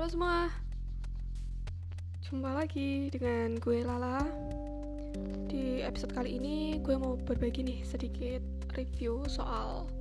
[0.00, 0.48] Halo semua.
[2.24, 4.24] Jumpa lagi dengan gue Lala.
[5.44, 8.40] Di episode kali ini gue mau berbagi nih sedikit
[8.80, 9.92] review soal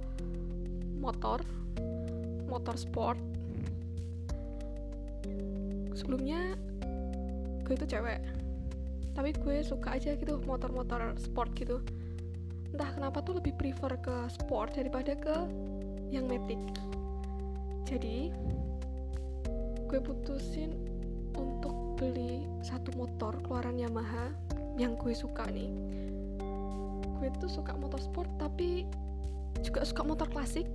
[1.04, 1.44] motor
[2.48, 3.20] Motor sport.
[5.91, 6.55] Sebelumnya
[7.68, 8.23] gue itu cewek
[9.20, 11.84] Tapi gue suka aja gitu motor-motor sport gitu.
[12.72, 15.36] Entah kenapa tuh lebih prefer ke sport daripada ke
[16.08, 16.55] yang matic
[17.84, 18.31] Jadi
[19.89, 20.77] gue putusin
[21.34, 24.29] untuk beli satu motor keluaran Yamaha
[24.77, 25.73] yang gue suka nih.
[27.17, 28.85] Gue tuh suka motor sport tapi
[29.65, 30.70] juga suka motor klasik.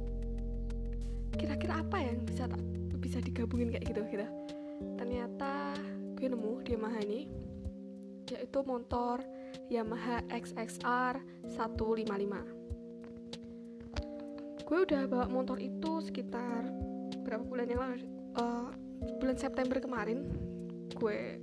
[1.38, 2.58] Kira-kira apa yang bisa tak
[2.98, 4.26] bisa digabungin kayak gitu gitu.
[4.98, 5.78] Ternyata
[6.18, 7.20] gue nemu di Yamaha ini
[8.34, 9.22] yaitu motor
[9.68, 11.20] Yamaha XXR
[11.54, 12.64] 155
[14.64, 16.72] gue udah bawa motor itu sekitar
[17.20, 18.00] berapa bulan yang lalu
[18.38, 18.68] uh,
[19.20, 20.30] bulan September kemarin
[20.94, 21.38] gue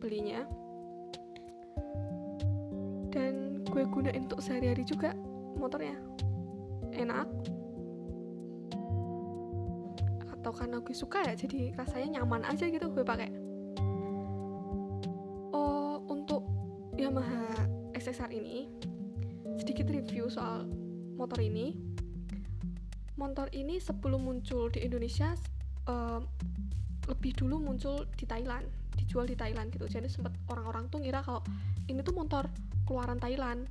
[0.00, 0.44] belinya.
[3.14, 5.14] Dan gue gunain untuk sehari-hari juga
[5.56, 5.96] motornya.
[6.94, 7.28] Enak.
[10.38, 13.30] Atau karena gue suka ya jadi rasanya nyaman aja gitu gue pakai.
[15.54, 16.44] Oh untuk
[16.94, 18.68] Yamaha XSR ini
[19.56, 20.68] sedikit review soal
[21.16, 21.78] motor ini.
[23.14, 25.38] Motor ini sebelum muncul di Indonesia
[27.04, 28.64] lebih dulu muncul di Thailand
[28.96, 29.84] dijual di Thailand gitu.
[29.90, 31.44] Jadi sempat orang-orang tuh ngira kalau
[31.90, 32.48] ini tuh motor
[32.88, 33.68] keluaran Thailand.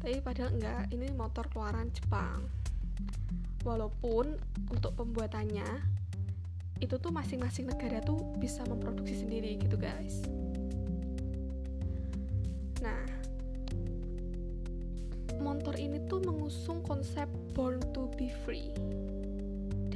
[0.00, 2.46] Tapi padahal enggak ini motor keluaran Jepang.
[3.66, 4.38] Walaupun
[4.70, 5.66] untuk pembuatannya
[6.78, 10.22] itu tuh masing-masing negara tuh bisa memproduksi sendiri gitu guys.
[12.80, 13.04] Nah
[15.40, 18.72] motor ini tuh mengusung konsep born to be free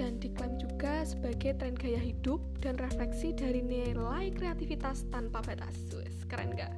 [0.01, 5.77] dan diklaim juga sebagai tren gaya hidup dan refleksi dari nilai kreativitas tanpa batas.
[5.93, 6.73] Wes, keren gak?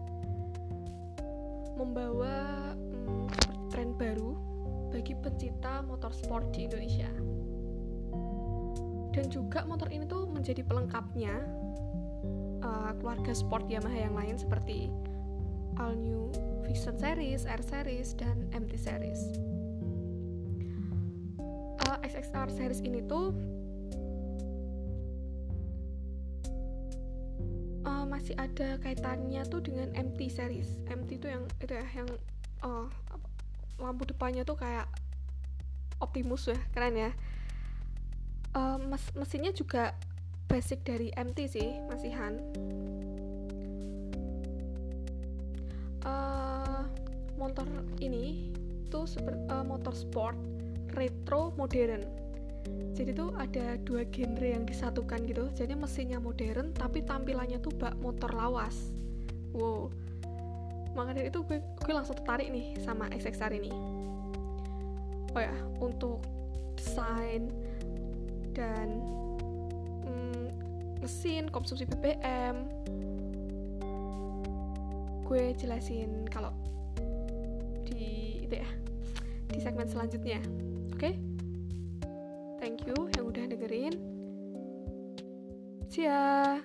[1.79, 3.31] Membawa hmm,
[3.71, 4.35] tren baru
[4.91, 7.07] bagi pencinta motor sport di Indonesia.
[9.15, 11.47] Dan juga motor ini tuh menjadi pelengkapnya
[12.67, 14.91] uh, keluarga sport Yamaha yang lain seperti
[15.79, 16.35] All New
[16.67, 19.62] Vision Series, R Series, dan MT Series.
[22.01, 23.37] XXR series ini tuh
[27.85, 30.81] uh, masih ada kaitannya tuh dengan MT series.
[30.89, 32.09] MT itu yang itu ya yang
[32.65, 32.87] uh,
[33.83, 34.87] lampu depannya tuh kayak
[36.03, 37.11] Optimus ya, keren ya.
[38.59, 39.95] Uh, mes mesinnya juga
[40.51, 42.43] basic dari MT sih, masihan.
[46.03, 46.83] Uh,
[47.39, 47.65] motor
[48.03, 48.51] ini
[48.91, 49.07] tuh
[49.47, 50.35] uh, motor sport
[50.93, 52.05] retro modern.
[52.93, 55.51] Jadi tuh ada dua genre yang disatukan gitu.
[55.57, 58.93] Jadi mesinnya modern tapi tampilannya tuh bak motor lawas.
[59.57, 59.91] Wow.
[60.93, 63.73] Maka dari itu gue, gue langsung tertarik nih sama XXR ini.
[65.33, 66.21] Oh ya untuk
[66.77, 67.49] desain
[68.53, 69.01] dan
[70.05, 70.45] mm,
[71.01, 72.69] mesin konsumsi BBM
[75.25, 76.53] gue jelasin kalau
[77.89, 78.69] di itu ya
[79.53, 80.41] di segmen selanjutnya.
[80.97, 81.21] Okay?
[82.63, 83.95] thank you yang udah dengerin.
[85.93, 86.57] See ya